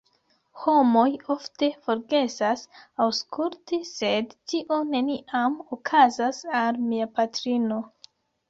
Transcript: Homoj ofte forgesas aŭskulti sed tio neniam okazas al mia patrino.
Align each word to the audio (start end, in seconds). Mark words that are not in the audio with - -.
Homoj 0.59 1.09
ofte 1.33 1.69
forgesas 1.87 2.63
aŭskulti 3.05 3.81
sed 3.91 4.35
tio 4.55 4.81
neniam 4.95 5.61
okazas 5.79 6.45
al 6.63 6.85
mia 6.91 7.11
patrino. 7.21 7.83